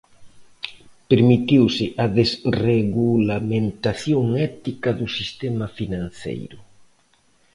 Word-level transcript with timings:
Permitiuse 1.09 1.85
a 2.03 2.05
desregulamentación 2.17 4.25
ética 4.49 4.89
do 4.99 5.07
sistema 5.17 5.65
financeiro. 5.79 6.59